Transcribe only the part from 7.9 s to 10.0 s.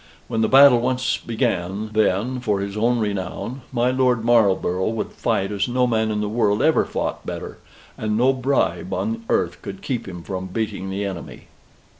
and no bribe on earth could